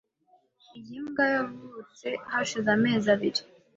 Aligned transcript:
Iyi 0.77 0.97
mbwa 1.05 1.25
yavutse 1.35 2.07
hashize 2.31 2.67
amezi 2.77 3.07
abiri. 3.15 3.41